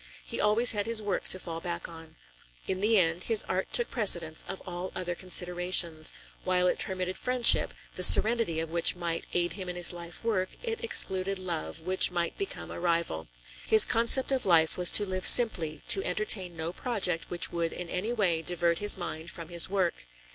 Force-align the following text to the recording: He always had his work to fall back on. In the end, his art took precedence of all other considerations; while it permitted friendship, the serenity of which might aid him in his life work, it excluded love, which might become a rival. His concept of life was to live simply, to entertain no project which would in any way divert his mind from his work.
He 0.25 0.41
always 0.41 0.71
had 0.71 0.87
his 0.87 0.99
work 0.99 1.27
to 1.27 1.37
fall 1.37 1.61
back 1.61 1.87
on. 1.87 2.15
In 2.67 2.81
the 2.81 2.97
end, 2.97 3.25
his 3.25 3.43
art 3.47 3.71
took 3.71 3.91
precedence 3.91 4.43
of 4.47 4.59
all 4.65 4.91
other 4.95 5.13
considerations; 5.13 6.15
while 6.43 6.65
it 6.65 6.79
permitted 6.79 7.19
friendship, 7.19 7.71
the 7.95 8.01
serenity 8.01 8.59
of 8.59 8.71
which 8.71 8.95
might 8.95 9.27
aid 9.33 9.53
him 9.53 9.69
in 9.69 9.75
his 9.75 9.93
life 9.93 10.23
work, 10.23 10.49
it 10.63 10.83
excluded 10.83 11.37
love, 11.37 11.81
which 11.81 12.09
might 12.09 12.35
become 12.35 12.71
a 12.71 12.79
rival. 12.79 13.27
His 13.67 13.85
concept 13.85 14.31
of 14.31 14.43
life 14.43 14.75
was 14.75 14.89
to 14.89 15.05
live 15.05 15.27
simply, 15.27 15.83
to 15.89 16.03
entertain 16.03 16.57
no 16.57 16.73
project 16.73 17.29
which 17.29 17.51
would 17.51 17.71
in 17.71 17.87
any 17.87 18.11
way 18.11 18.41
divert 18.41 18.79
his 18.79 18.97
mind 18.97 19.29
from 19.29 19.49
his 19.49 19.69
work. 19.69 20.07